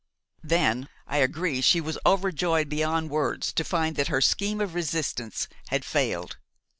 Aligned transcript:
Then, 0.41 0.89
I 1.05 1.17
agree, 1.17 1.61
she 1.61 1.79
was 1.79 1.99
overjoyed 2.07 2.69
beyond 2.69 3.11
words 3.11 3.53
to 3.53 3.63
find 3.63 3.95
that 3.97 4.07
her 4.07 4.19
scheme 4.19 4.59
of 4.59 4.73
resistance 4.73 5.47
had 5.69 5.85
failed. 5.85 6.37